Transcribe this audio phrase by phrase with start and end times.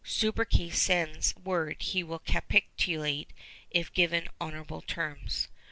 [0.03, 3.31] Subercase sends word he will capitulate
[3.69, 5.47] if given honorable terms.